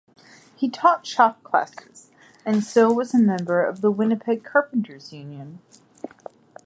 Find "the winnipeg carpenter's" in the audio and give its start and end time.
3.81-5.13